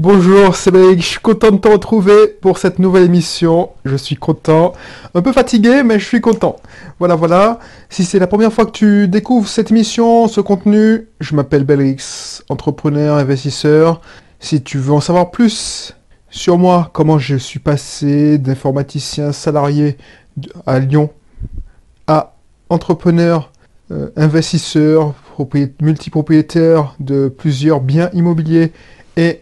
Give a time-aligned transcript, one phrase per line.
[0.00, 3.70] Bonjour, c'est Loïc, je suis content de te retrouver pour cette nouvelle émission.
[3.84, 4.72] Je suis content,
[5.12, 6.54] un peu fatigué, mais je suis content.
[7.00, 7.58] Voilà, voilà.
[7.90, 12.44] Si c'est la première fois que tu découvres cette émission, ce contenu, je m'appelle Belrix,
[12.48, 14.00] entrepreneur, investisseur.
[14.38, 15.96] Si tu veux en savoir plus
[16.30, 19.96] sur moi, comment je suis passé d'informaticien salarié
[20.64, 21.10] à Lyon
[22.06, 22.36] à
[22.70, 23.50] entrepreneur,
[23.90, 25.14] euh, investisseur,
[25.80, 28.70] multipropriétaire de plusieurs biens immobiliers
[29.16, 29.40] et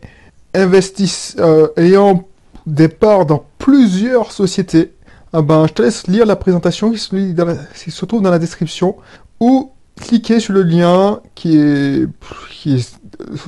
[0.56, 2.24] investissent, euh, ayant
[2.66, 4.92] des parts dans plusieurs sociétés,
[5.32, 8.96] ah ben, je te laisse lire la présentation qui se, trouve dans la description
[9.40, 12.06] ou cliquer sur le lien qui est,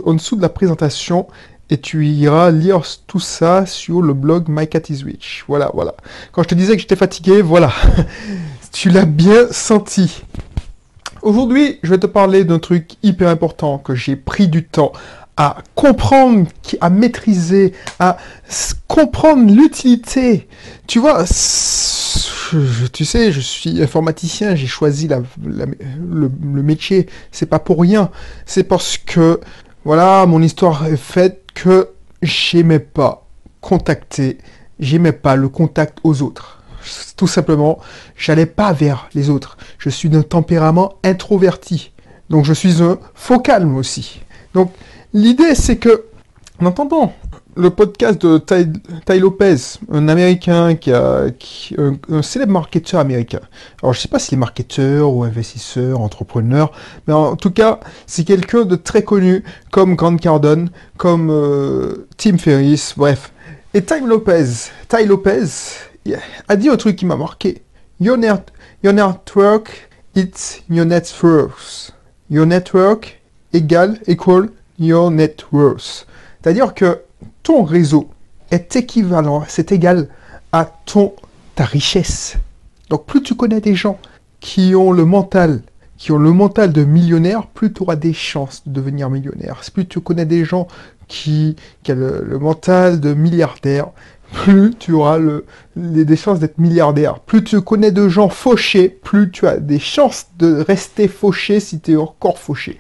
[0.05, 1.27] en dessous de la présentation
[1.71, 4.83] et tu iras lire tout ça sur le blog My Cat.
[5.47, 5.95] Voilà, voilà.
[6.33, 7.73] Quand je te disais que j'étais fatigué, voilà.
[8.73, 10.23] tu l'as bien senti.
[11.23, 14.93] Aujourd'hui, je vais te parler d'un truc hyper important que j'ai pris du temps
[15.39, 16.49] à comprendre,
[16.81, 18.17] à maîtriser, à
[18.89, 20.49] comprendre l'utilité.
[20.89, 21.25] Tu vois,
[22.93, 27.09] tu sais, je suis informaticien, j'ai choisi le, le, métier.
[27.31, 28.11] C'est pas pour rien.
[28.47, 29.41] C'est parce que,
[29.85, 33.25] voilà, mon histoire est faite que j'aimais pas
[33.61, 34.39] contacter,
[34.81, 36.65] j'aimais pas le contact aux autres.
[37.17, 37.79] Tout simplement,
[38.17, 39.57] j'allais pas vers les autres.
[39.79, 41.93] Je suis d'un tempérament introverti.
[42.29, 44.21] Donc je suis un faux calme aussi.
[44.53, 44.73] Donc
[45.15, 46.05] L'idée, c'est que,
[46.61, 47.15] en entendant
[47.57, 49.57] le podcast de Ty, Lopez,
[49.91, 51.25] un américain qui a,
[51.79, 53.41] un, célèbre marketeur américain.
[53.83, 56.71] Alors, je sais pas s'il est marketeur ou investisseur, entrepreneur,
[57.07, 62.37] mais en tout cas, c'est quelqu'un de très connu, comme Grant Cardone, comme euh, Tim
[62.37, 63.33] Ferriss, bref.
[63.73, 65.47] Et Ty Lopez, Ty Lopez
[66.49, 67.63] a dit un truc qui m'a marqué.
[67.99, 71.55] Your, network, it's your network.
[72.31, 73.21] Your network
[73.55, 76.07] égale, equal your net worth.
[76.43, 77.01] C'est-à-dire que
[77.43, 78.11] ton réseau
[78.51, 80.09] est équivalent, c'est égal
[80.53, 81.15] à ton,
[81.55, 82.37] ta richesse.
[82.91, 83.99] Donc plus tu connais des gens
[84.41, 85.63] qui ont le mental,
[85.97, 89.61] qui ont le mental de millionnaire, plus tu auras des chances de devenir millionnaire.
[89.73, 90.69] Plus tu connais des gens
[91.09, 93.89] qui, qui ont le mental de milliardaire,
[94.33, 95.45] plus tu auras le,
[95.77, 97.21] des chances d'être milliardaire.
[97.21, 101.81] Plus tu connais de gens fauchés, plus tu as des chances de rester fauché si
[101.81, 102.79] tu es encore fauché.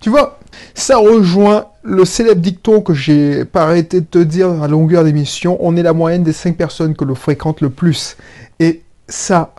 [0.00, 0.38] Tu vois,
[0.74, 5.56] ça rejoint le célèbre dicton que j'ai pas arrêté de te dire à longueur d'émission.
[5.60, 8.16] On est la moyenne des 5 personnes que l'on fréquente le plus.
[8.60, 9.54] Et ça,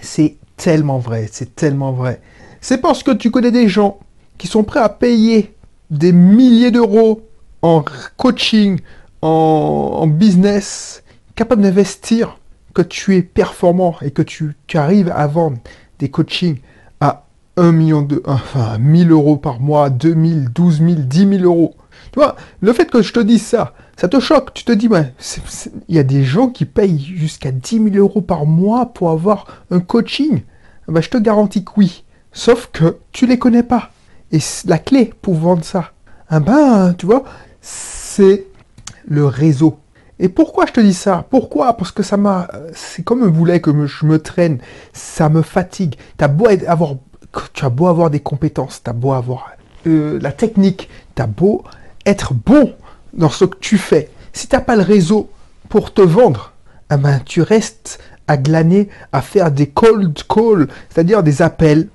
[0.00, 2.20] c'est tellement vrai, c'est tellement vrai.
[2.60, 3.98] C'est parce que tu connais des gens
[4.38, 5.54] qui sont prêts à payer
[5.90, 7.22] des milliers d'euros
[7.62, 7.84] en
[8.16, 8.80] coaching,
[9.26, 11.02] en, business,
[11.34, 12.38] capable d'investir,
[12.74, 15.58] que tu es performant et que tu, arrives à vendre
[15.98, 16.58] des coachings
[17.00, 17.24] à
[17.56, 21.74] 1 million de, enfin, 1000 euros par mois, 2000, 12 000, 10 000 euros.
[22.12, 24.52] Tu vois, le fait que je te dise ça, ça te choque.
[24.52, 24.88] Tu te dis,
[25.88, 29.46] il y a des gens qui payent jusqu'à 10 000 euros par mois pour avoir
[29.70, 30.42] un coaching.
[30.86, 32.04] Ben, je te garantis que oui.
[32.32, 33.90] Sauf que tu les connais pas.
[34.32, 35.92] Et la clé pour vendre ça,
[36.28, 37.24] ah ben, tu vois,
[37.60, 38.46] c'est
[39.06, 39.78] le réseau.
[40.18, 41.26] Et pourquoi je te dis ça?
[41.30, 41.76] Pourquoi?
[41.76, 42.48] Parce que ça m'a.
[42.74, 44.58] C'est comme un que je me traîne.
[44.92, 45.96] Ça me fatigue.
[46.18, 46.94] As beau avoir,
[47.52, 49.50] tu as beau avoir des compétences, tu as beau avoir
[49.86, 51.64] euh, la technique, tu as beau
[52.06, 52.74] être bon
[53.12, 54.08] dans ce que tu fais.
[54.32, 55.28] Si tu n'as pas le réseau
[55.68, 56.52] pour te vendre,
[56.92, 61.88] eh ben, tu restes à glaner, à faire des cold calls, c'est-à-dire des appels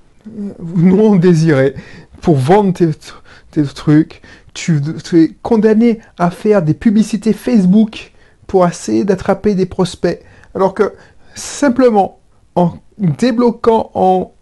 [0.76, 1.74] non désirés
[2.20, 4.22] pour vendre tes trucs
[4.54, 4.80] tu,
[5.14, 8.12] es condamné à faire des publicités Facebook
[8.46, 10.22] pour essayer d'attraper des prospects.
[10.54, 10.92] Alors que
[11.34, 12.18] simplement
[12.54, 14.32] en débloquant, en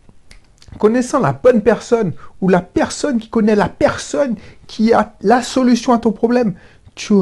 [0.78, 5.93] connaissant la bonne personne ou la personne qui connaît la personne qui a la solution
[5.93, 6.54] à ton problème,
[6.94, 7.15] tu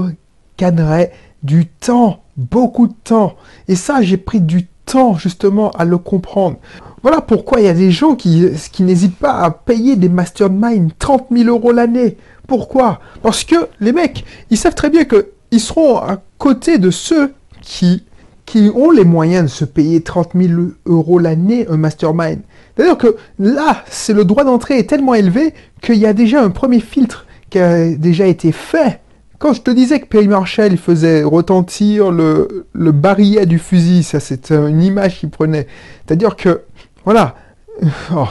[0.56, 1.12] gagnerais
[1.42, 3.36] du temps, beaucoup de temps.
[3.68, 6.56] Et ça, j'ai pris du temps justement à le comprendre.
[7.02, 10.90] Voilà pourquoi il y a des gens qui, qui n'hésitent pas à payer des masterminds
[10.98, 12.16] 30 000 euros l'année
[12.48, 12.98] pourquoi?
[13.22, 18.04] Parce que les mecs, ils savent très bien qu'ils seront à côté de ceux qui,
[18.46, 20.52] qui ont les moyens de se payer 30 000
[20.86, 22.40] euros l'année un mastermind.
[22.74, 25.52] C'est-à-dire que là, c'est le droit d'entrée est tellement élevé
[25.82, 29.00] qu'il y a déjà un premier filtre qui a déjà été fait.
[29.38, 34.20] Quand je te disais que Perry Marshall faisait retentir le, le barillet du fusil, ça
[34.20, 35.66] c'était une image qu'il prenait.
[36.06, 36.62] C'est-à-dire que,
[37.04, 37.34] voilà,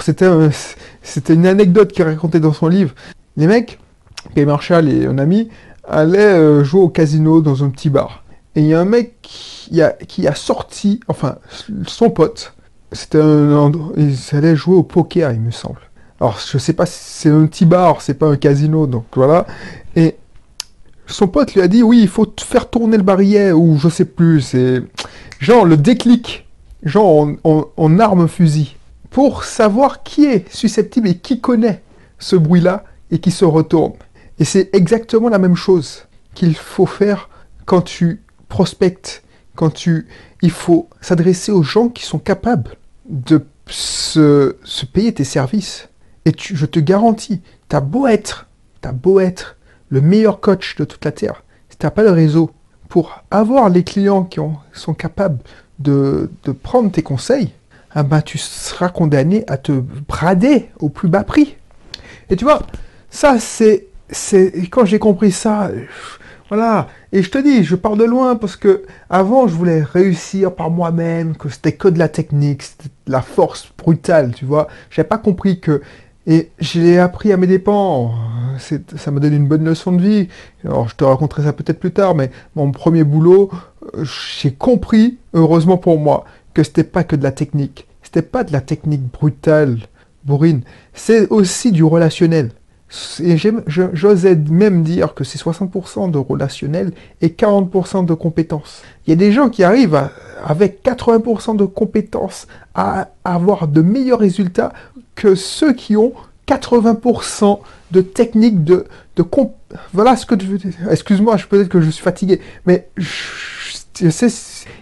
[0.02, 0.28] c'était
[1.04, 2.96] c'était une anecdote qu'il racontait dans son livre.
[3.38, 3.78] Les mecs,
[4.46, 5.50] Marshall et un ami
[5.88, 8.24] allaient euh, jouer au casino dans un petit bar.
[8.56, 11.36] Et il y a un mec qui a, qui a sorti, enfin,
[11.86, 12.54] son pote,
[12.92, 15.80] c'était un, il allait jouer au poker, il me semble.
[16.20, 19.46] Alors, je sais pas si c'est un petit bar, c'est pas un casino, donc voilà.
[19.96, 20.16] Et
[21.06, 24.06] son pote lui a dit oui, il faut faire tourner le barillet ou je sais
[24.06, 24.42] plus.
[24.42, 24.82] C'est
[25.40, 26.48] genre le déclic,
[26.84, 28.76] genre en, arme fusil,
[29.10, 31.84] pour savoir qui est susceptible et qui connaît
[32.20, 33.94] ce bruit-là et qui se retourne.
[34.40, 36.06] Et c'est exactement la même chose
[36.36, 37.30] qu'il faut faire
[37.66, 39.24] quand tu prospectes,
[39.56, 40.08] quand tu,
[40.42, 42.76] il faut s'adresser aux gens qui sont capables
[43.10, 44.56] de se,
[44.94, 45.90] payer tes services.
[46.26, 48.48] Et je te garantis, t'as beau être,
[48.82, 49.58] t'as beau être
[49.90, 52.52] le meilleur coach de toute la Terre, si t'as pas le réseau
[52.90, 54.40] pour avoir les clients qui
[54.74, 55.40] sont capables
[55.80, 56.30] de,
[56.64, 57.52] prendre tes conseils,
[57.92, 61.56] ah ben, tu seras condamné à te brader au plus bas prix.
[62.30, 62.62] Et tu vois,
[63.10, 63.87] ça c'est,
[64.70, 65.72] quand j'ai compris ça,
[66.50, 66.88] voilà.
[67.12, 70.70] Et je te dis, je pars de loin parce que avant, je voulais réussir par
[70.70, 74.68] moi-même, que c'était que de la technique, c'était de la force brutale, tu vois.
[74.90, 75.82] J'avais pas compris que.
[76.30, 78.14] Et je appris à mes dépens.
[78.98, 80.28] Ça m'a donné une bonne leçon de vie.
[80.66, 83.50] Alors, je te raconterai ça peut-être plus tard, mais mon premier boulot,
[84.02, 87.88] j'ai compris, heureusement pour moi, que c'était pas que de la technique.
[88.04, 89.78] C'était pas de la technique brutale,
[90.26, 90.62] bourrine.
[90.94, 92.52] C'est aussi du relationnel.
[92.90, 98.82] J'osais même dire que c'est 60% de relationnel et 40% de compétences.
[99.06, 100.10] Il y a des gens qui arrivent
[100.46, 104.72] avec 80% de compétences à, avoir de meilleurs résultats
[105.16, 106.14] que ceux qui ont
[106.48, 107.60] 80%
[107.92, 108.86] de techniques de,
[109.18, 109.26] de
[109.92, 110.74] voilà ce que je veux dire.
[110.90, 112.90] Excuse-moi, peut-être que je suis fatigué, mais
[114.00, 114.12] il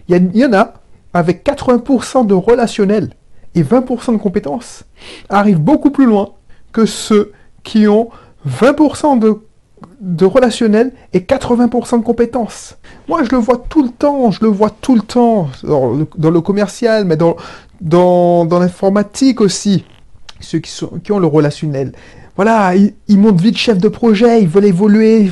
[0.10, 0.74] y, y en a
[1.12, 3.10] avec 80% de relationnel
[3.56, 4.84] et 20% de compétences
[5.30, 6.34] arrivent beaucoup plus loin
[6.72, 7.32] que ceux
[7.66, 8.10] qui ont
[8.48, 9.20] 20%
[10.00, 12.78] de, relationnel et 80% de compétences.
[13.10, 16.42] Moi, je le vois tout le temps, je le vois tout le temps, dans le,
[16.42, 19.84] commercial, mais dans l'informatique aussi,
[20.40, 21.92] ceux qui, sont, qui ont le relationnel.
[22.36, 25.32] Voilà, ils, montent vite chef de projet, ils veulent évoluer,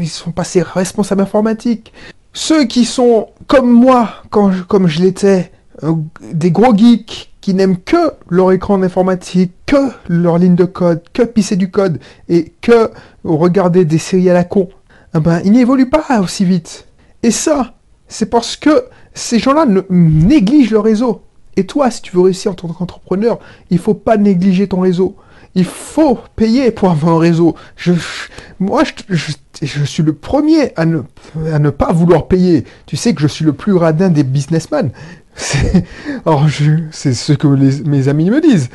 [0.00, 1.92] ils, sont passés responsables informatiques.
[2.32, 5.50] Ceux qui sont comme moi, quand comme je l'étais,
[5.82, 5.94] euh,
[6.32, 9.76] des gros geeks qui n'aiment que leur écran d'informatique, que
[10.08, 11.98] leur ligne de code, que pisser du code
[12.30, 12.90] et que
[13.22, 14.70] regarder des séries à la con,
[15.14, 16.86] eh ben, ils n'évoluent pas aussi vite.
[17.22, 17.74] Et ça,
[18.08, 21.20] c'est parce que ces gens-là négligent le réseau.
[21.58, 23.38] Et toi, si tu veux réussir en tant qu'entrepreneur,
[23.68, 25.14] il faut pas négliger ton réseau.
[25.54, 27.54] Il faut payer pour avoir un réseau.
[27.76, 27.92] Je,
[28.58, 31.02] moi, je, suis le premier à ne,
[31.52, 32.64] à ne pas vouloir payer.
[32.86, 34.92] Tu sais que je suis le plus radin des businessmen.
[36.26, 36.46] Alors,
[36.90, 38.68] c'est ce que mes amis me disent.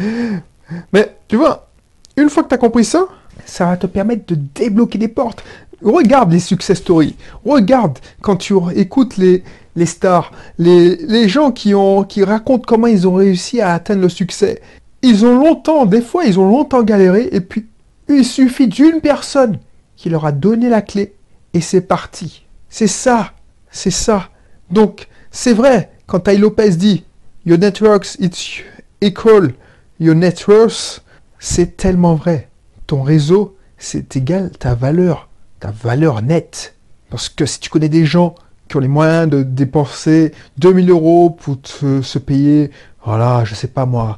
[0.94, 1.70] Mais tu vois,
[2.18, 3.08] une fois que tu as compris ça,
[3.46, 5.44] ça va te permettre de débloquer des portes.
[5.82, 7.16] Regarde les success stories.
[7.46, 9.44] Regarde quand tu écoutes les,
[9.76, 14.02] les stars, les, les gens qui, ont, qui racontent comment ils ont réussi à atteindre
[14.02, 14.62] le succès.
[15.02, 17.68] Ils ont longtemps, des fois, ils ont longtemps galéré, et puis
[18.10, 19.60] il suffit d'une personne
[19.96, 21.14] qui leur a donné la clé,
[21.54, 22.44] et c'est parti.
[22.68, 23.32] C'est ça,
[23.72, 24.30] c'est ça.
[24.70, 27.06] Donc, c'est vrai, quand Ty Lopez dit
[27.46, 28.64] Your networks it's
[29.00, 29.52] equal
[30.00, 31.04] your net worth,
[31.38, 32.50] c'est tellement vrai.
[32.88, 35.30] Ton réseau, c'est égal ta valeur,
[35.60, 36.76] ta valeur nette.
[37.12, 38.34] Parce que si tu connais des gens
[38.68, 42.72] qui ont les moyens de dépenser 2000 euros pour se payer,
[43.06, 44.18] voilà, je sais pas moi.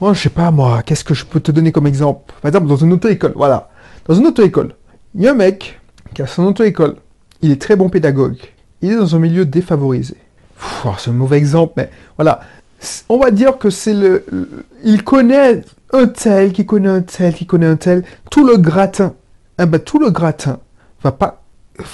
[0.00, 2.32] Moi, je sais pas moi, qu'est-ce que je peux te donner comme exemple?
[2.40, 3.68] Par exemple, dans une auto-école, voilà.
[4.06, 4.74] Dans une auto-école,
[5.14, 5.78] il y a un mec
[6.14, 6.96] qui a son auto-école.
[7.42, 8.38] Il est très bon pédagogue.
[8.80, 10.16] Il est dans un milieu défavorisé.
[10.84, 12.40] Oh, c'est un mauvais exemple, mais voilà.
[13.08, 14.24] On va dire que c'est le,
[14.84, 15.62] Il connaît
[15.92, 18.04] un tel, qui connaît un tel, qui connaît un tel.
[18.30, 19.14] Tout le gratin.
[19.60, 20.58] Eh ben, tout le gratin
[21.02, 21.42] va pas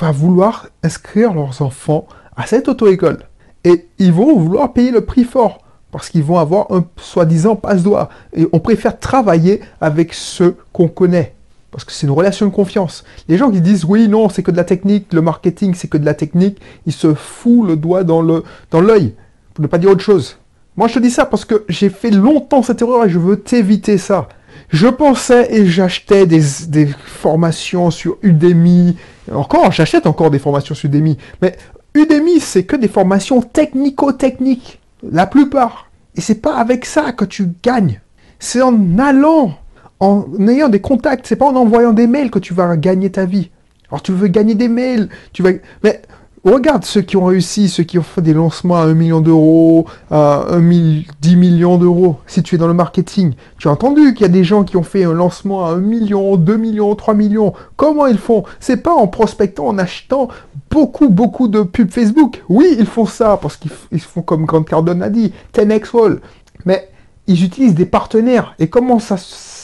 [0.01, 2.07] va vouloir inscrire leurs enfants
[2.37, 3.21] à cette auto-école.
[3.65, 5.59] Et ils vont vouloir payer le prix fort.
[5.93, 8.09] Parce qu'ils vont avoir un soi-disant passe-doigt.
[8.35, 11.36] Et on préfère travailler avec ceux qu'on connaît.
[11.77, 13.05] Parce que c'est une relation de confiance.
[13.29, 15.99] Les gens qui disent oui, non, c'est que de la technique, le marketing, c'est que
[15.99, 19.13] de la technique, ils se foutent le doigt dans l'œil,
[19.53, 20.39] pour ne pas dire autre chose.
[20.79, 23.39] Moi, je te dis ça parce que j'ai fait longtemps cette erreur et je veux
[23.39, 24.27] t'éviter ça.
[24.71, 28.97] Je pensais et j'achetais des, des, formations sur Udemy.
[29.31, 31.19] Encore, j'achète encore des formations sur Udemy.
[31.43, 31.59] Mais
[31.93, 34.81] Udemy, c'est que des formations technico-techniques.
[35.03, 35.91] La plupart.
[36.15, 38.01] Et c'est pas avec ça que tu gagnes.
[38.39, 39.59] C'est en allant
[40.01, 43.25] en ayant des contacts, c'est pas en envoyant des mails que tu vas gagner ta
[43.25, 43.51] vie.
[43.91, 45.51] Alors tu veux gagner des mails, tu vas...
[45.83, 46.03] Mais
[46.45, 49.87] regarde ceux qui ont réussi, ceux qui ont fait des lancements à 1 million d'euros,
[50.11, 52.17] à 1 10 millions d'euros.
[52.27, 54.77] Si tu es dans le marketing, tu as entendu qu'il y a des gens qui
[54.77, 57.53] ont fait un lancement à 1 million, 2 millions, 3 millions.
[57.77, 58.45] Comment ils font?
[58.61, 60.29] C'est pas en prospectant, en achetant
[60.71, 62.43] beaucoup, beaucoup de pubs Facebook.
[62.49, 66.21] Oui, ils font ça parce qu'ils font comme Grant Cardone a dit, 10x Wall.
[66.65, 66.89] Mais
[67.27, 68.55] ils utilisent des partenaires.
[68.59, 69.17] Et comment ça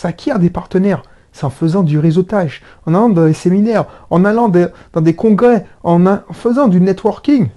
[0.02, 4.48] s'acquiert des partenaires c'est en faisant du réseautage, en allant dans des séminaires, en allant
[4.48, 7.48] dans des congrès, en, en faisant du networking.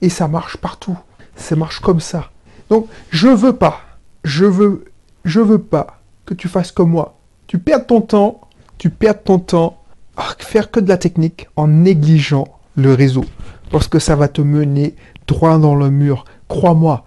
[0.00, 0.98] Et ça marche partout.
[1.36, 2.30] Ça marche comme ça.
[2.70, 3.80] Donc, je veux pas,
[4.24, 4.84] je veux,
[5.24, 7.18] je veux pas que tu fasses comme moi.
[7.46, 8.40] Tu perds ton temps,
[8.76, 9.82] tu perds ton temps
[10.16, 13.24] à faire que de la technique en négligeant le réseau.
[13.70, 14.96] Parce que ça va te mener
[15.26, 16.24] droit dans le mur.
[16.48, 17.04] Crois-moi.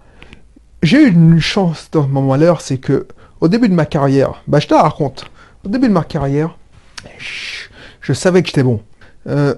[0.82, 3.06] J'ai eu une chance dans mon malheur, c'est que
[3.42, 5.24] au début de ma carrière, bah je te raconte,
[5.66, 6.56] au début de ma carrière,
[7.18, 8.80] je, savais que j'étais bon.
[9.26, 9.54] Euh,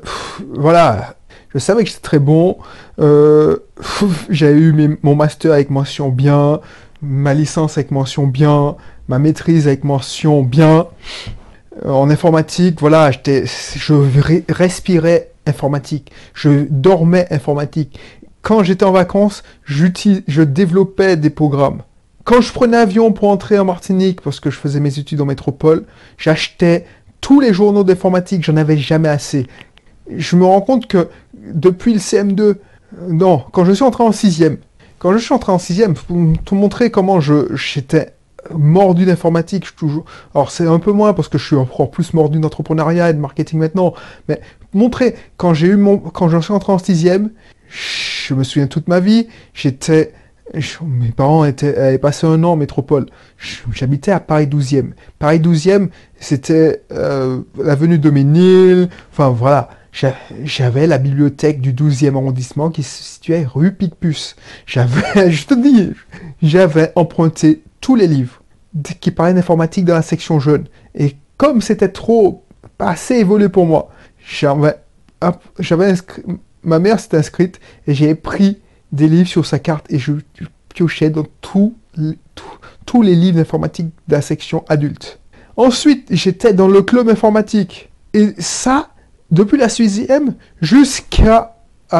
[0.54, 1.16] voilà,
[1.52, 2.56] je savais que j'étais très bon.
[2.98, 3.58] Euh,
[4.30, 6.60] J'avais eu mon master avec mention bien,
[7.02, 8.76] ma licence avec mention bien,
[9.08, 10.86] ma maîtrise avec mention bien.
[11.84, 18.00] Euh, en informatique, voilà, je respirais informatique, je dormais informatique.
[18.40, 21.82] Quand j'étais en vacances, je développais des programmes.
[22.24, 25.26] Quand je prenais avion pour entrer en Martinique, parce que je faisais mes études en
[25.26, 25.84] métropole,
[26.16, 26.86] j'achetais
[27.20, 29.46] tous les journaux d'informatique, j'en avais jamais assez.
[30.14, 32.54] Je me rends compte que depuis le CM2, euh,
[33.08, 34.58] non, quand je suis entré en sixième,
[34.98, 38.14] quand je suis entré en sixième, pour te montrer comment je j'étais
[38.52, 39.66] mordu d'informatique.
[40.34, 43.18] Alors c'est un peu moins parce que je suis encore plus mordu d'entrepreneuriat et de
[43.18, 43.94] marketing maintenant,
[44.28, 44.40] mais
[44.72, 47.30] montrer quand j'ai eu mon, quand je suis entré en sixième,
[47.68, 50.12] je me souviens toute ma vie, j'étais,
[50.82, 53.06] mes parents étaient, avaient passé un an en métropole.
[53.72, 54.90] J'habitais à Paris 12e.
[55.18, 59.70] Paris 12e, c'était euh, l'avenue Doménil, enfin voilà.
[60.42, 64.34] J'avais la bibliothèque du 12e arrondissement qui se situait rue Picpus.
[64.66, 65.92] J'avais, je te dis,
[66.42, 68.42] j'avais emprunté tous les livres
[68.98, 70.66] qui parlaient d'informatique dans la section jeune.
[70.96, 72.44] Et comme c'était trop,
[72.76, 74.74] pas assez évolué pour moi, j'avais,
[75.60, 75.94] j'avais
[76.64, 78.58] ma mère s'est inscrite et j'ai pris
[78.94, 80.12] des livres sur sa carte et je
[80.72, 81.74] piochais dans tous
[82.86, 85.20] tous les livres d'informatique de la section adulte.
[85.56, 87.90] Ensuite, j'étais dans le club informatique.
[88.12, 88.90] Et ça,
[89.30, 91.56] depuis la sixième jusqu'à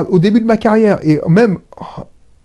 [0.09, 1.59] au début de ma carrière et même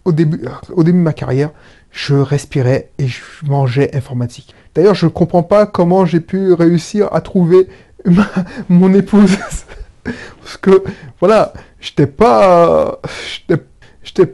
[0.05, 0.41] au début,
[0.71, 1.51] au début de ma carrière,
[1.91, 4.53] je respirais et je mangeais informatique.
[4.75, 7.67] D'ailleurs, je ne comprends pas comment j'ai pu réussir à trouver
[8.69, 9.37] mon épouse.
[10.03, 10.83] Parce que,
[11.19, 12.99] voilà, j'étais pas,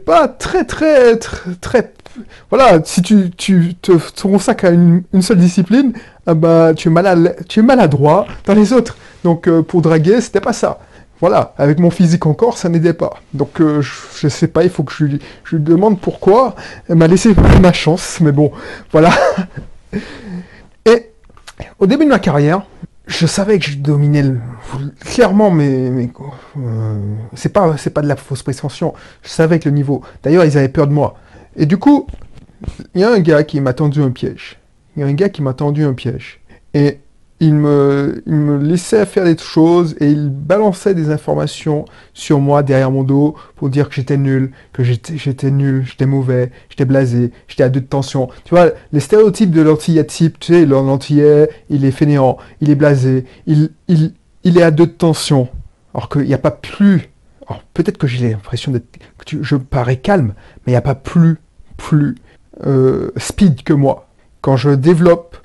[0.04, 1.92] pas très, très, très, très,
[2.50, 3.30] voilà, si tu,
[3.74, 5.92] te, consacres à une, seule discipline,
[6.26, 6.92] ah bah, tu, es
[7.56, 8.96] es maladroit dans les autres.
[9.24, 10.78] Donc, euh, pour draguer, c'était pas ça
[11.20, 13.14] voilà, avec mon physique encore, ça n'aidait pas.
[13.32, 15.06] Donc euh, je, sais pas, il faut que je
[15.44, 16.54] je lui demande pourquoi.
[16.88, 18.52] Elle m'a laissé ma chance, mais bon,
[18.92, 19.10] voilà.
[20.84, 21.10] Et
[21.78, 22.62] au début de ma carrière,
[23.06, 24.24] je savais que je dominais
[25.00, 25.90] clairement mais
[26.58, 26.98] euh,
[27.34, 28.94] c'est pas c'est pas de la fausse prétention.
[29.22, 30.02] Je savais que le niveau.
[30.22, 31.16] D'ailleurs, ils avaient peur de moi.
[31.56, 32.06] Et du coup,
[32.94, 34.58] il y a un gars qui m'a tendu un piège.
[34.96, 36.40] Il y a un gars qui m'a tendu un piège.
[36.74, 37.00] Et
[37.40, 42.62] il me, il me laissait faire des choses et il balançait des informations sur moi
[42.62, 46.86] derrière mon dos pour dire que j'étais nul, que j'étais, j'étais nul, j'étais mauvais, j'étais
[46.86, 48.28] blasé, j'étais à deux de tension.
[48.44, 52.74] Tu vois, les stéréotypes de l'antillais type, tu sais, l'antillais, il est fainéant, il est
[52.74, 54.14] blasé, il, il,
[54.44, 55.48] il est à deux de tension.
[55.94, 57.10] Alors qu'il n'y a pas plus,
[57.46, 58.86] alors peut-être que j'ai l'impression d'être,
[59.26, 60.32] que je parais calme,
[60.64, 61.36] mais il n'y a pas plus,
[61.76, 62.14] plus
[62.66, 64.08] euh, speed que moi.
[64.40, 65.36] Quand je développe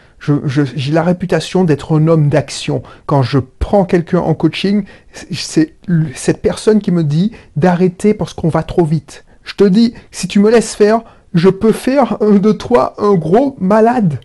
[0.45, 2.83] j'ai la réputation d'être un homme d'action.
[3.05, 4.85] Quand je prends quelqu'un en coaching,
[5.31, 5.73] c'est
[6.13, 9.25] cette personne qui me dit d'arrêter parce qu'on va trop vite.
[9.43, 11.01] Je te dis, si tu me laisses faire,
[11.33, 14.19] je peux faire de toi un gros malade,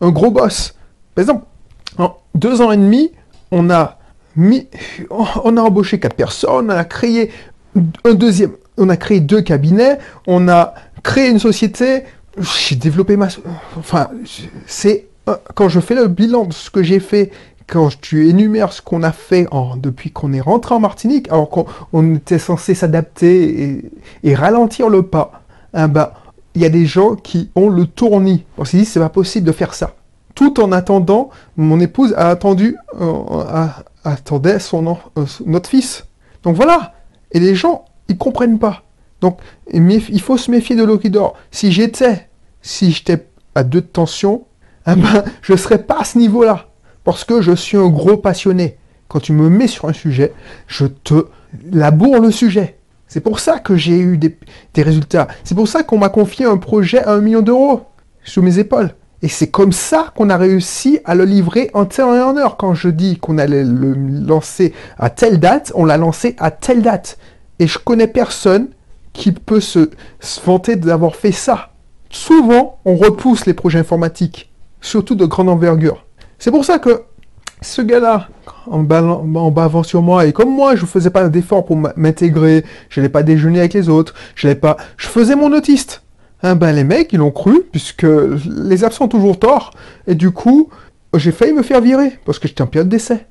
[0.00, 0.74] un gros boss.
[1.14, 1.44] Par exemple,
[1.98, 3.12] en deux ans et demi,
[3.50, 3.98] on a
[4.34, 4.68] mis,
[5.10, 7.30] on a embauché quatre personnes, on a créé
[8.04, 12.04] un deuxième, on a créé deux cabinets, on a créé une société,
[12.38, 13.28] j'ai développé ma...
[13.78, 14.08] Enfin,
[14.66, 15.08] c'est...
[15.54, 17.30] Quand je fais le bilan de ce que j'ai fait,
[17.68, 19.46] quand tu énumères ce qu'on a fait
[19.76, 23.82] depuis qu'on est rentré en Martinique, alors qu'on était censé s'adapter
[24.24, 25.42] et, ralentir le pas,
[25.76, 26.10] eh ben,
[26.54, 28.44] il y a des gens qui ont le tournis.
[28.58, 29.94] On s'est dit, c'est pas possible de faire ça.
[30.34, 33.66] Tout en attendant, mon épouse a attendu, euh,
[34.04, 36.06] attendait son, euh, notre fils.
[36.42, 36.94] Donc voilà.
[37.30, 38.82] Et les gens, ils comprennent pas.
[39.22, 39.38] Donc,
[39.72, 41.00] il faut se méfier de l'eau
[41.52, 42.28] Si j'étais,
[42.60, 43.24] si j'étais
[43.54, 44.44] à deux de tension,
[44.86, 46.66] eh ben, je ne serais pas à ce niveau-là.
[47.04, 48.76] Parce que je suis un gros passionné.
[49.08, 50.32] Quand tu me mets sur un sujet,
[50.66, 51.26] je te
[51.70, 52.78] laboure le sujet.
[53.06, 54.36] C'est pour ça que j'ai eu des,
[54.82, 55.28] résultats.
[55.44, 57.82] C'est pour ça qu'on m'a confié un projet à un million d'euros
[58.24, 58.90] sous mes épaules.
[59.20, 62.56] Et c'est comme ça qu'on a réussi à le livrer en temps et en heure.
[62.56, 66.82] Quand je dis qu'on allait le lancer à telle date, on l'a lancé à telle
[66.82, 67.18] date.
[67.60, 68.68] Et je connais personne
[69.12, 69.90] qui peut se,
[70.44, 71.72] vanter d'avoir fait ça.
[72.10, 76.04] Souvent, on repousse les projets informatiques, surtout de grande envergure.
[76.38, 77.02] C'est pour ça que
[77.60, 78.28] ce gars-là,
[78.66, 83.00] en, en, bavant sur moi, et comme moi, je faisais pas d'effort pour m'intégrer, je
[83.00, 86.02] n'allais pas déjeuner avec les autres, je pas, je faisais mon autiste.
[86.42, 88.06] Hein, ben, les mecs, ils l'ont cru, puisque
[88.46, 89.72] les absents ont toujours tort,
[90.06, 90.70] et du coup,
[91.14, 93.26] j'ai failli me faire virer, parce que j'étais en période d'essai.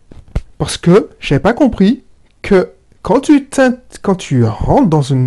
[0.57, 2.03] Parce que j'avais pas compris
[2.41, 2.69] que
[3.01, 5.17] quand tu, rentres dans un,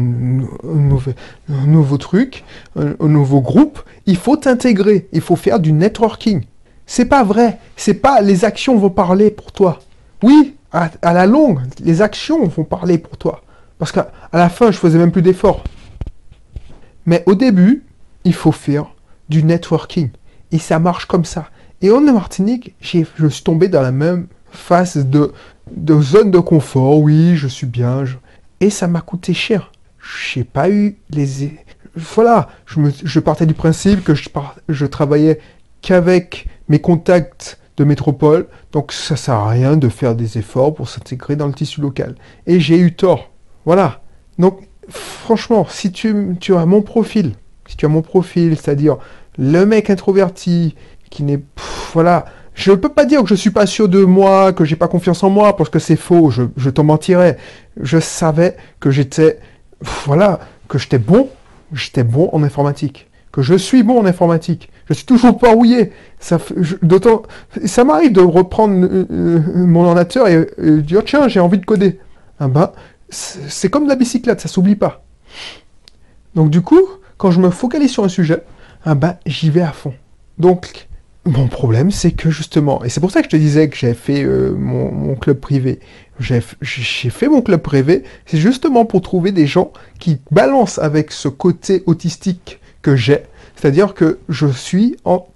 [1.66, 2.44] nouveau truc,
[2.76, 6.42] un, nouveau groupe, il faut t'intégrer, il faut faire du networking.
[6.86, 9.80] C'est pas vrai, c'est pas les actions vont parler pour toi.
[10.22, 13.42] Oui, à, la longue, les actions vont parler pour toi.
[13.78, 15.64] Parce qu'à la fin, je faisais même plus d'efforts.
[17.06, 17.84] Mais au début,
[18.24, 18.86] il faut faire
[19.28, 20.10] du networking.
[20.52, 21.48] Et ça marche comme ça.
[21.82, 25.32] Et en Martinique, je suis tombé dans la même phase de,
[25.70, 26.98] de zone de confort.
[26.98, 28.04] Oui, je suis bien.
[28.60, 29.72] Et ça m'a coûté cher.
[30.30, 31.58] J'ai pas eu les...
[31.96, 34.28] Voilà, je, je partais du principe que je,
[34.68, 35.38] je travaillais
[35.80, 40.88] qu'avec mes contacts de métropole, donc ça sert à rien de faire des efforts pour
[40.88, 42.14] s'intégrer dans le tissu local.
[42.46, 43.30] Et j'ai eu tort.
[43.64, 44.02] Voilà.
[44.38, 47.34] Donc, franchement, si tu, tu as mon profil,
[47.66, 48.96] si tu as mon profil, c'est-à-dire
[49.38, 50.74] le mec introverti
[51.10, 51.40] qui n'est...
[51.92, 54.88] Voilà, je peux pas dire que je suis pas sûr de moi, que j'ai pas
[54.88, 57.36] confiance en moi, parce que c'est faux, je, je t'en mentirais.
[57.80, 59.40] Je savais que j'étais,
[60.06, 61.28] voilà, que j'étais bon,
[61.72, 64.70] j'étais bon en informatique, que je suis bon en informatique.
[64.88, 65.92] Je suis toujours pas rouillé.
[66.20, 66.38] Ça,
[66.82, 67.22] d'autant,
[67.64, 70.46] ça m'arrive de reprendre euh, euh, mon ordinateur et,
[70.82, 71.98] dire tiens, j'ai envie de coder.
[72.38, 72.70] Ah ben,
[73.08, 75.04] c'est comme la bicyclette, ça s'oublie pas.
[76.34, 76.82] Donc du coup,
[77.16, 78.42] quand je me focalise sur un sujet,
[78.84, 79.94] ah ben, j'y vais à fond.
[80.38, 80.88] Donc,
[81.26, 83.94] mon problème, c'est que justement, et c'est pour ça que je te disais que j'ai
[83.94, 85.80] fait euh, mon, club privé.
[86.20, 91.28] J'ai fait mon club privé, c'est justement pour trouver des gens qui balancent avec ce
[91.28, 93.22] côté autistique que j'ai.
[93.56, 95.26] C'est-à-dire que je suis en,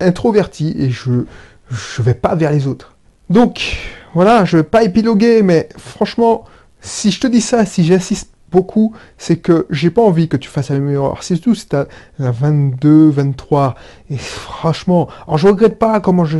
[0.00, 2.96] introverti et je ne vais pas vers les autres.
[3.30, 3.78] Donc,
[4.14, 6.44] voilà, je vais pas épiloguer, mais franchement,
[6.80, 10.48] si je te dis ça, si j'insiste beaucoup, c'est que j'ai pas envie que tu
[10.48, 11.22] fasses la même erreur.
[11.22, 11.86] Surtout si tu as
[12.18, 13.74] 22, 23.
[14.10, 16.38] Et franchement, alors je regrette pas comment je,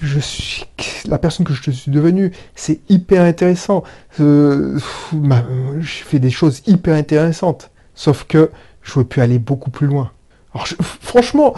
[0.00, 0.64] je, suis,
[1.06, 2.32] la personne que je suis devenu.
[2.54, 3.82] C'est hyper intéressant.
[4.20, 4.78] Euh,
[5.80, 7.70] j'ai fait des choses hyper intéressantes.
[7.94, 8.50] Sauf que
[8.82, 10.10] je pu aller beaucoup plus loin.
[10.54, 10.66] Alors
[11.00, 11.54] franchement,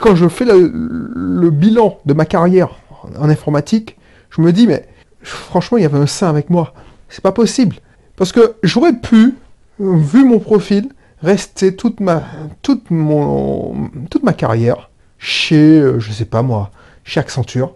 [0.00, 2.70] quand je fais le, bilan de ma carrière
[3.18, 3.96] en informatique,
[4.30, 4.86] je me dis, mais
[5.22, 6.74] franchement, il y avait un saint avec moi.
[7.08, 7.76] C'est pas possible.
[8.16, 9.34] Parce que j'aurais pu,
[9.78, 10.88] vu mon profil,
[11.22, 12.22] rester toute ma,
[12.62, 16.70] toute mon, toute ma carrière chez, euh, je sais pas moi,
[17.02, 17.74] chez Accenture,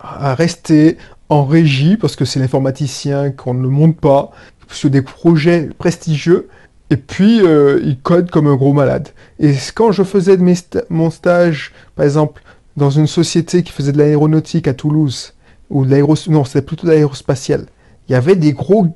[0.00, 0.98] à rester
[1.28, 4.30] en régie, parce que c'est l'informaticien qu'on ne monte pas,
[4.68, 6.48] sur des projets prestigieux,
[6.90, 9.10] et puis euh, il code comme un gros malade.
[9.38, 10.38] Et quand je faisais
[10.90, 12.42] mon stage, par exemple,
[12.76, 15.34] dans une société qui faisait de l'aéronautique à Toulouse,
[15.70, 15.94] ou de
[16.44, 17.66] c'était plutôt de l'aérospatial,
[18.08, 18.88] il y avait des gros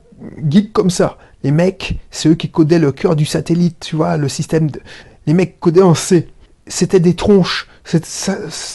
[0.49, 1.19] geeks comme ça.
[1.43, 4.81] Les mecs, c'est eux qui codaient le cœur du satellite, tu vois, le système de...
[5.27, 6.29] Les mecs codaient en C.
[6.67, 7.69] C'était des tronches.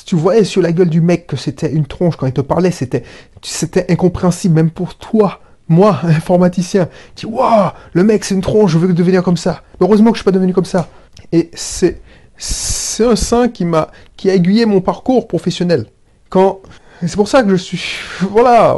[0.05, 2.71] tu voyais sur la gueule du mec que c'était une tronche quand il te parlait.
[2.71, 3.03] C'était,
[3.41, 5.41] c'était incompréhensible même pour toi.
[5.69, 9.63] Moi, informaticien, dis waouh, le mec c'est une tronche, je veux devenir comme ça.
[9.79, 10.89] Heureusement que je suis pas devenu comme ça.
[11.31, 12.01] Et c'est
[12.37, 15.85] c'est un saint qui m'a qui a aiguillé mon parcours professionnel.
[16.29, 16.59] Quand
[17.07, 17.81] c'est pour ça que je suis.
[18.21, 18.75] Voilà,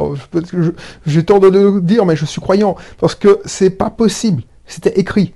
[1.05, 2.75] j'ai tort de le dire, mais je suis croyant.
[2.99, 4.43] Parce que c'est pas possible.
[4.65, 5.33] C'était écrit.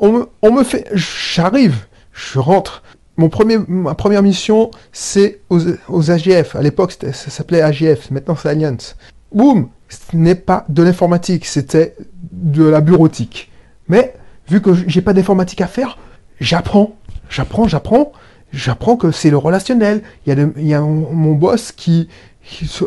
[0.00, 0.88] On me, fait.
[0.92, 2.82] J'arrive, je rentre.
[3.16, 6.56] Mon premier, ma première mission, c'est aux, aux, AGF.
[6.56, 8.10] À l'époque, ça s'appelait AGF.
[8.10, 8.96] Maintenant, c'est Alliance.
[9.32, 11.94] Boum Ce n'est pas de l'informatique, c'était
[12.32, 13.50] de la bureautique.
[13.88, 14.14] Mais,
[14.48, 15.98] vu que j'ai pas d'informatique à faire,
[16.40, 16.96] j'apprends.
[17.28, 18.12] J'apprends, j'apprends
[18.52, 20.02] j'apprends que c'est le relationnel.
[20.26, 22.08] Il y a, mon boss qui,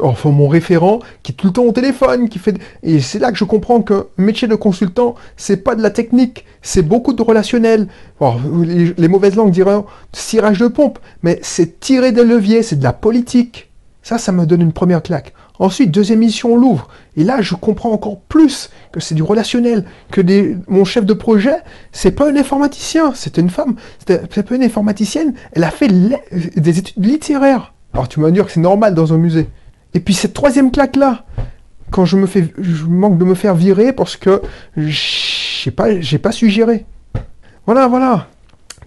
[0.02, 3.32] enfin mon référent, qui est tout le temps au téléphone, qui fait, et c'est là
[3.32, 7.22] que je comprends que métier de consultant, c'est pas de la technique, c'est beaucoup de
[7.22, 7.88] relationnel.
[8.64, 12.94] les, mauvaises langues diraient cirage de pompe, mais c'est tirer des leviers, c'est de la
[12.94, 13.70] politique.
[14.04, 15.34] Ça, ça me donne une première claque.
[15.60, 16.88] Ensuite, deuxième mission, on l'ouvre.
[17.16, 21.14] Et là, je comprends encore plus que c'est du relationnel, que des, mon chef de
[21.14, 21.58] projet,
[21.92, 26.80] c'est pas un informaticien, c'est une femme, c'est pas une informaticienne, elle a fait des
[26.80, 27.74] études littéraires.
[27.94, 29.48] Alors tu vas me dire que c'est normal dans un musée.
[29.94, 31.24] Et puis cette troisième claque-là,
[31.92, 34.42] quand je me fais, je manque de me faire virer parce que
[34.76, 36.86] j'ai pas, j'ai pas su gérer.
[37.66, 38.28] Voilà, voilà.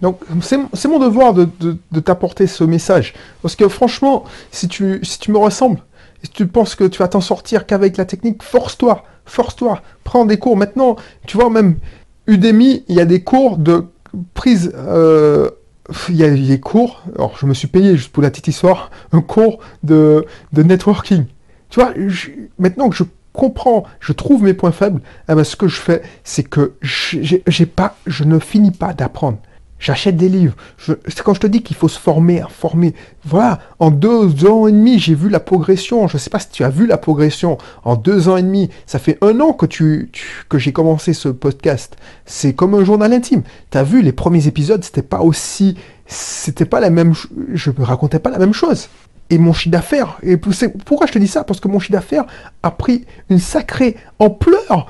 [0.01, 3.13] Donc c'est mon devoir de, de t'apporter ce message.
[3.41, 5.79] Parce que franchement, si tu, si tu me ressembles,
[6.23, 10.37] si tu penses que tu vas t'en sortir qu'avec la technique, force-toi, force-toi, prends des
[10.37, 10.57] cours.
[10.57, 10.95] Maintenant,
[11.27, 11.75] tu vois, même
[12.27, 13.85] Udemy, il y a des cours de
[14.33, 15.49] prise, euh,
[16.09, 18.91] il y a des cours, alors je me suis payé, juste pour la petite histoire,
[19.11, 21.25] un cours de, networking.
[21.69, 21.93] Tu vois,
[22.57, 23.03] maintenant que je
[23.33, 28.23] comprends, je trouve mes points faibles, eh ben, ce que je fais, c'est que je
[28.23, 29.39] ne finis pas d'apprendre.
[29.79, 30.55] J'achète des livres.
[30.77, 32.93] C'est quand je te dis qu'il faut se former, former.
[33.23, 36.07] Voilà, en deux ans et demi, j'ai vu la progression.
[36.09, 37.57] Je ne sais pas si tu as vu la progression.
[37.85, 40.11] En deux ans et demi, ça fait un an que, tu,
[40.53, 41.95] j'ai commencé ce podcast.
[42.25, 43.43] C'est comme un journal intime.
[43.71, 45.75] Tu as vu, les premiers épisodes, c'était pas aussi...
[46.07, 47.13] C'était pas la même...
[47.53, 48.89] Je ne racontais pas la même chose.
[49.29, 51.43] Et mon chiffre d'affaires, et pourquoi je te dis ça?
[51.43, 52.25] Parce que mon chiffre d'affaires
[52.63, 54.87] a pris une sacrée ampleur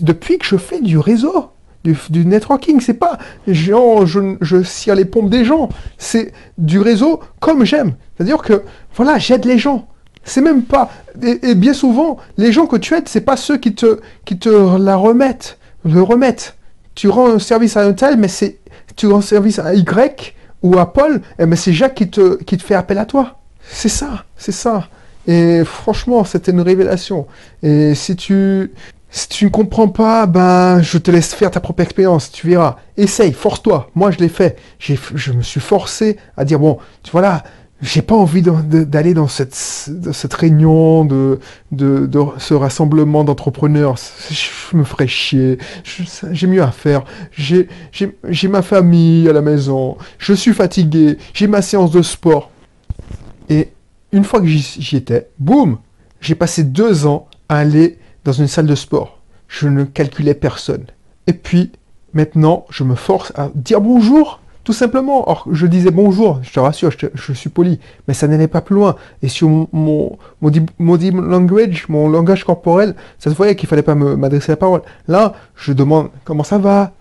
[0.00, 1.50] depuis que je fais du réseau
[1.84, 2.80] du, networking.
[2.80, 5.68] C'est pas genre je, je cire les pompes des gens.
[5.98, 7.94] C'est du réseau comme j'aime.
[8.16, 8.62] C'est-à-dire que
[8.94, 9.88] voilà, j'aide les gens.
[10.24, 10.90] C'est même pas.
[11.22, 14.78] Et, bien souvent, les gens que tu aides, c'est pas ceux qui te, qui te
[14.78, 16.56] la remettent, le remettent.
[16.94, 18.58] Tu rends un service à un tel, mais c'est
[18.96, 22.40] tu rends service à Y ou à Paul, et eh ben c'est Jacques qui te,
[22.42, 23.40] qui te fait appel à toi.
[23.68, 24.88] C'est ça, c'est ça.
[25.26, 27.26] Et franchement, c'était une révélation.
[27.62, 28.72] Et si tu,
[29.14, 32.76] si tu ne comprends pas, ben, je te laisse faire ta propre expérience, tu verras.
[32.96, 33.90] Essaye, force-toi.
[33.94, 34.56] Moi, je l'ai fait.
[34.78, 37.44] Je me suis forcé à dire, bon, tu vois là,
[37.82, 39.54] j'ai pas envie d'aller dans cette,
[40.32, 41.40] réunion, de,
[41.72, 43.96] de, ce rassemblement d'entrepreneurs.
[44.30, 45.58] Je me ferais chier.
[46.30, 47.04] J'ai mieux à faire.
[47.32, 47.68] J'ai
[48.48, 49.98] ma famille à la maison.
[50.16, 51.18] Je suis fatigué.
[51.34, 52.50] J'ai ma séance de sport.
[53.50, 53.68] Et
[54.12, 55.78] une fois que j'y étais, boum,
[56.22, 59.18] j'ai passé deux ans à aller dans une salle de sport.
[59.48, 60.86] Je ne calculais personne.
[61.26, 61.72] Et puis,
[62.14, 65.28] maintenant, je me force à dire bonjour, tout simplement.
[65.28, 68.76] Or, je disais bonjour, je te rassure, je, suis poli, mais ça n'allait pas plus
[68.76, 68.96] loin.
[69.22, 73.94] Et sur mon, mon, mon, language, mon langage corporel, ça se voyait qu'il fallait pas
[73.94, 74.82] m'adresser la parole.
[75.08, 76.92] Là, je demande comment ça va.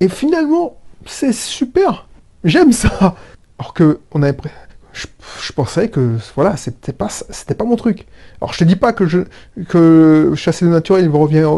[0.00, 0.76] Et finalement,
[1.06, 2.06] c'est super.
[2.44, 3.16] J'aime ça.
[3.58, 4.36] Alors que on avait
[4.92, 8.06] je, pensais que voilà, c'était pas c'était pas mon truc.
[8.40, 9.20] Alors je te dis pas que je
[9.68, 11.48] que chasser le naturel il, revient,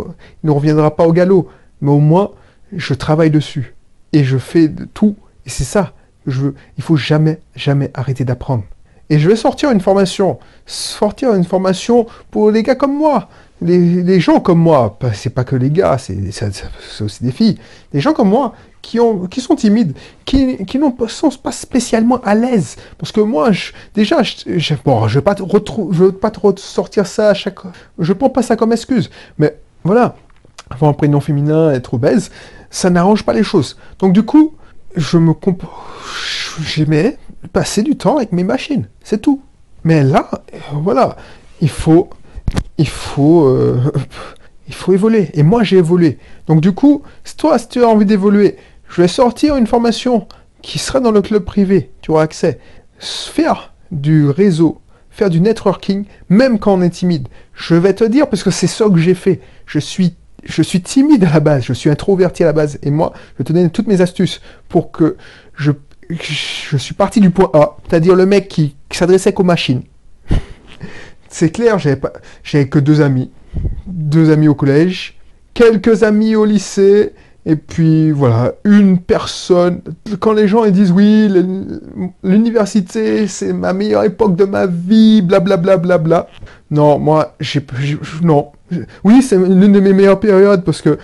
[0.42, 1.48] ne reviendra pas au galop,
[1.80, 2.32] mais au moins
[2.74, 3.74] je travaille dessus
[4.12, 5.16] et je fais de tout
[5.46, 5.92] et c'est ça.
[6.26, 8.64] Je veux, il faut jamais jamais arrêter d'apprendre.
[9.08, 13.28] Et je vais sortir une formation, sortir une formation pour les gars comme moi,
[13.60, 14.98] les, gens comme moi.
[15.14, 16.16] C'est pas que les gars, c'est
[17.00, 17.58] aussi des filles.
[17.92, 22.20] Des gens comme moi qui, ont, qui sont timides, qui, qui n'ont sont pas spécialement
[22.22, 22.76] à l'aise.
[22.98, 27.30] Parce que moi, je, déjà, je, bon, je te je veux pas te sortir ça
[27.30, 27.58] à chaque,
[27.98, 29.10] je prends pas ça comme excuse.
[29.38, 30.16] Mais voilà,
[30.70, 32.30] avoir un prénom féminin, être obèse,
[32.70, 33.76] ça n'arrange pas les choses.
[33.98, 34.54] Donc du coup,
[34.96, 35.34] je me
[36.62, 37.18] j'aimais
[37.52, 39.42] passer du temps avec mes machines, c'est tout.
[39.84, 40.30] Mais là,
[40.72, 41.16] voilà,
[41.60, 42.10] il faut,
[42.78, 43.80] il faut, euh,
[44.68, 45.30] il faut évoluer.
[45.34, 46.18] Et moi, j'ai évolué.
[46.46, 47.02] Donc du coup,
[47.36, 48.56] toi, si tu as envie d'évoluer,
[48.90, 50.26] je vais sortir une formation
[50.62, 51.90] qui sera dans le club privé.
[52.02, 52.58] Tu auras accès.
[52.98, 57.28] Faire du réseau, faire du networking, même quand on est timide.
[57.54, 59.40] Je vais te dire, parce que c'est ça que j'ai fait.
[59.64, 62.78] Je suis, je suis timide à la base, je suis introverti à la base.
[62.82, 65.16] Et moi, je te donner toutes mes astuces pour que
[65.54, 65.70] je,
[66.10, 69.82] je suis parti du point A, c'est-à-dire le mec qui, s'adressait qu'aux machines.
[71.28, 72.00] c'est clair, j'avais
[72.42, 73.30] j'avais que deux amis.
[73.86, 75.18] Deux amis au collège,
[75.54, 77.12] quelques amis au lycée,
[77.46, 79.80] et puis voilà, une personne,
[80.18, 81.28] quand les gens ils disent oui,
[82.22, 86.28] l'université c'est ma meilleure époque de ma vie, blablabla, bla, bla, bla,
[86.70, 87.66] non, moi, j'ai,
[88.22, 88.52] non.
[89.02, 90.98] Oui, c'est l'une de mes meilleures périodes parce que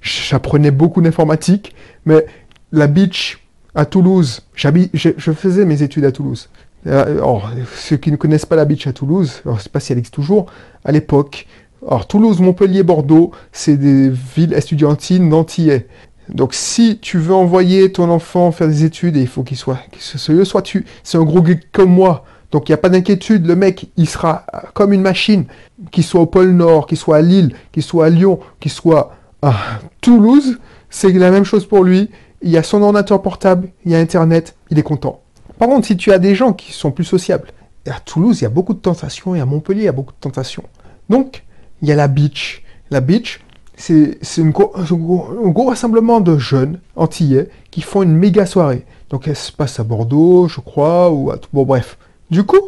[0.00, 1.74] j'apprenais beaucoup d'informatique,
[2.06, 2.24] mais
[2.72, 6.48] la beach à Toulouse, je faisais mes études à Toulouse.
[6.86, 9.92] Alors, ceux qui ne connaissent pas la beach à Toulouse, je ne sais pas si
[9.92, 10.46] elle existe toujours,
[10.84, 11.46] à l'époque,
[11.86, 15.86] alors Toulouse, Montpellier, Bordeaux, c'est des villes estudiantines d'antillais.
[16.28, 19.78] Donc si tu veux envoyer ton enfant faire des études, et il faut qu'il soit,
[19.98, 22.24] sérieux, soit tu, c'est un gros geek comme moi.
[22.50, 25.46] Donc il n'y a pas d'inquiétude, le mec, il sera comme une machine,
[25.90, 29.14] qu'il soit au pôle Nord, qu'il soit à Lille, qu'il soit à Lyon, qu'il soit
[29.42, 29.54] à
[30.00, 30.58] Toulouse,
[30.90, 32.10] c'est la même chose pour lui.
[32.42, 35.20] Il y a son ordinateur portable, il y a Internet, il est content.
[35.58, 37.48] Par contre, si tu as des gens qui sont plus sociables,
[37.86, 40.12] à Toulouse, il y a beaucoup de tentations, et à Montpellier, il y a beaucoup
[40.12, 40.64] de tentations.
[41.08, 41.44] Donc,
[41.82, 42.62] il y a la beach.
[42.90, 43.40] La beach,
[43.76, 48.84] c'est un gros, rassemblement de jeunes antillais qui font une méga soirée.
[49.08, 51.36] Donc elle se passe à Bordeaux, je crois, ou à...
[51.52, 51.96] Bon bref.
[52.30, 52.60] Du coup,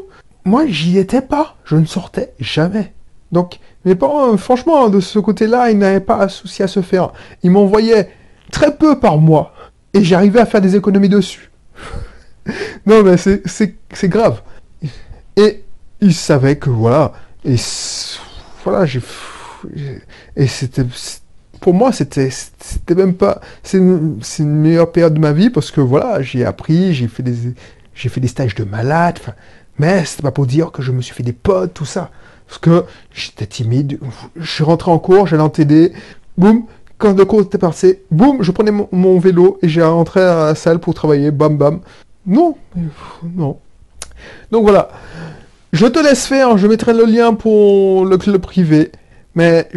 [0.44, 2.92] moi j'y étais pas, je ne sortais jamais.
[3.30, 7.12] Donc mes parents, franchement, de ce côté-là, ils n'avaient pas souci à se faire.
[7.42, 8.10] Ils m'envoyaient
[8.50, 9.52] très peu par mois.
[9.94, 11.50] Et j'arrivais à faire des économies dessus.
[12.86, 14.40] non mais c'est grave.
[15.36, 15.64] Et
[16.00, 17.12] ils savaient que voilà.
[17.44, 17.56] Et
[18.64, 19.00] voilà, j'ai.
[20.36, 20.84] Et c'était.
[21.60, 22.30] pour moi, c'était,
[22.94, 26.44] même pas, c'est une, c'est une meilleure période de ma vie parce que voilà, j'ai
[26.44, 27.54] appris, j'ai fait des,
[27.94, 29.18] fait des stages de malade,
[29.78, 32.10] mais c'était pas pour dire que je me suis fait des potes, tout ça.
[32.46, 33.98] Parce que j'étais timide,
[34.36, 35.92] je suis rentré en cours, j'allais en TD,
[36.36, 36.64] boum,
[36.98, 40.46] quand le cours était passé, boum, je prenais mon, mon vélo et j'ai rentré à
[40.46, 41.80] la salle pour travailler, bam bam.
[42.26, 42.56] Non,
[43.24, 43.58] non.
[44.50, 44.90] Donc voilà.
[45.72, 48.92] Je te laisse faire, je mettrai le lien pour le club privé.
[49.34, 49.68] Mais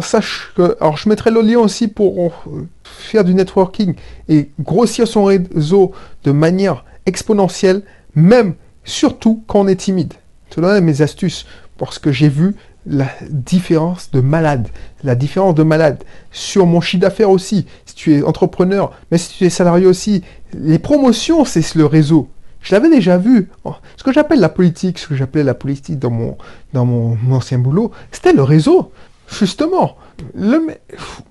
[0.00, 0.76] sache que.
[0.80, 2.44] Alors, je mettrai le lien aussi pour
[2.82, 3.94] faire du networking
[4.28, 5.92] et grossir son réseau
[6.24, 7.82] de manière exponentielle,
[8.16, 10.14] même, surtout quand on est timide.
[10.50, 11.46] Te donne mes astuces
[11.78, 14.68] parce que j'ai vu la différence de malade.
[15.04, 17.66] La différence de malade sur mon chiffre d'affaires aussi.
[17.86, 20.22] Si tu es entrepreneur, mais si tu es salarié aussi,
[20.52, 22.28] les promotions, c'est le réseau.
[22.64, 23.50] Je l'avais déjà vu.
[23.96, 26.36] Ce que j'appelle la politique, ce que j'appelais la politique dans mon,
[26.72, 28.90] dans mon, ancien boulot, c'était le réseau.
[29.30, 29.96] Justement.
[30.34, 30.68] Le,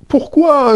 [0.07, 0.75] pourquoi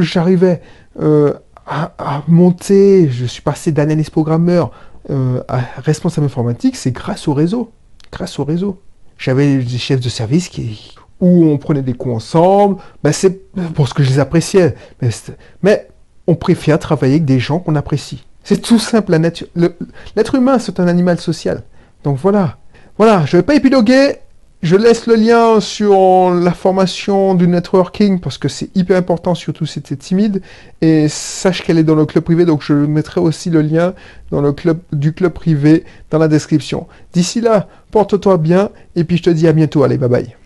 [0.00, 0.60] j'arrivais
[1.00, 1.32] euh,
[1.66, 4.70] à, monter, je suis passé d'analyste programmeur
[5.08, 7.72] euh, à responsable informatique, c'est grâce au réseau.
[8.12, 8.80] Grâce au réseau.
[9.16, 12.76] J'avais des chefs de service qui, où on prenait des coups ensemble.
[13.02, 14.74] Ben c'est pour ce que je les appréciais.
[15.62, 15.88] Mais
[16.26, 18.25] on préfère travailler avec des gens qu'on apprécie.
[18.46, 19.18] C'est tout simple.
[20.14, 21.64] L'être humain, c'est un animal social.
[22.04, 22.58] Donc voilà.
[22.96, 24.18] Voilà, je ne vais pas épiloguer.
[24.62, 29.66] Je laisse le lien sur la formation du networking parce que c'est hyper important, surtout
[29.66, 30.42] si tu es timide.
[30.80, 33.94] Et sache qu'elle est dans le club privé, donc je mettrai aussi le lien
[34.30, 36.86] dans le club du club privé dans la description.
[37.12, 39.82] D'ici là, porte-toi bien et puis je te dis à bientôt.
[39.82, 40.36] Allez, bye bye.